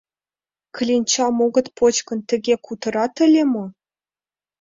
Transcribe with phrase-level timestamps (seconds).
[0.75, 3.65] Кленчам огыт поч гын, тыге кутырат ыле мо?